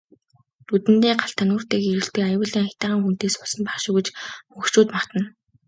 [0.67, 4.07] Нүдэндээ галтай нүүртээ гэрэлтэй аюулын аятайхан хүүтэй суусан байх шив гэж
[4.53, 5.27] хөгшчүүд магтана.